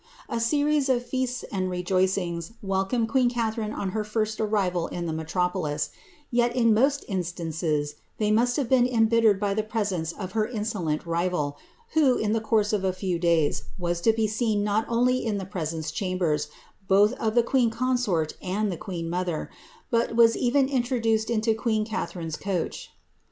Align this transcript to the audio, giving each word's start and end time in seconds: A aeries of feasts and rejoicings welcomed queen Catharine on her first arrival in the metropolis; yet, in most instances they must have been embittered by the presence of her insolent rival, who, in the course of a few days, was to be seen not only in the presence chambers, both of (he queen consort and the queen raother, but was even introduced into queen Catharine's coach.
A 0.29 0.41
aeries 0.53 0.89
of 0.89 1.05
feasts 1.05 1.43
and 1.51 1.69
rejoicings 1.69 2.53
welcomed 2.63 3.07
queen 3.07 3.29
Catharine 3.29 3.71
on 3.71 3.89
her 3.89 4.03
first 4.03 4.41
arrival 4.41 4.87
in 4.87 5.05
the 5.05 5.13
metropolis; 5.13 5.91
yet, 6.31 6.55
in 6.55 6.73
most 6.73 7.05
instances 7.07 7.97
they 8.17 8.31
must 8.31 8.55
have 8.57 8.67
been 8.67 8.87
embittered 8.87 9.39
by 9.39 9.53
the 9.53 9.61
presence 9.61 10.11
of 10.11 10.31
her 10.31 10.47
insolent 10.47 11.05
rival, 11.05 11.55
who, 11.93 12.17
in 12.17 12.31
the 12.33 12.41
course 12.41 12.73
of 12.73 12.83
a 12.83 12.91
few 12.93 13.19
days, 13.19 13.65
was 13.77 14.01
to 14.01 14.11
be 14.11 14.25
seen 14.25 14.63
not 14.63 14.87
only 14.89 15.23
in 15.23 15.37
the 15.37 15.45
presence 15.45 15.91
chambers, 15.91 16.47
both 16.87 17.13
of 17.19 17.35
(he 17.35 17.43
queen 17.43 17.69
consort 17.69 18.33
and 18.41 18.71
the 18.71 18.77
queen 18.77 19.05
raother, 19.07 19.49
but 19.91 20.15
was 20.15 20.35
even 20.35 20.67
introduced 20.67 21.29
into 21.29 21.53
queen 21.53 21.85
Catharine's 21.85 22.37
coach. 22.37 22.89